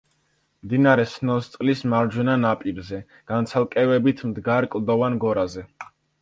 [0.67, 3.03] მდინარე სნოსწყლის მარჯვენა ნაპირზე,
[3.33, 5.67] განცალკევებით მდგარ კლდოვან გორაზე.